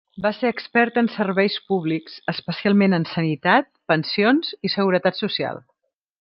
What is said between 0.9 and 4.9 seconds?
en serveis públics: especialment en sanitat, pensions i